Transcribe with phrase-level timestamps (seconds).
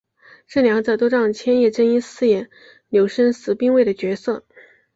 [0.47, 2.49] 这两者都让千叶真一饰演
[2.89, 4.43] 柳生十兵卫的角色。